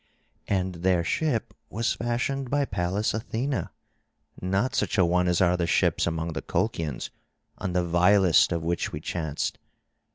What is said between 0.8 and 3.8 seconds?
their ship was fashioned by Pallas Athena,